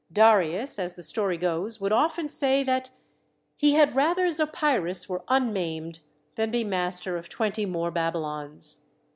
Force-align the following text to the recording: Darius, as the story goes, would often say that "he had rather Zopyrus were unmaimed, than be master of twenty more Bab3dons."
Darius, 0.11 0.79
as 0.79 0.95
the 0.95 1.03
story 1.03 1.37
goes, 1.37 1.79
would 1.79 1.91
often 1.91 2.27
say 2.27 2.63
that 2.63 2.89
"he 3.55 3.73
had 3.75 3.95
rather 3.95 4.25
Zopyrus 4.31 5.07
were 5.07 5.23
unmaimed, 5.27 5.99
than 6.37 6.49
be 6.49 6.63
master 6.63 7.17
of 7.17 7.29
twenty 7.29 7.67
more 7.67 7.91
Bab3dons." 7.91 8.85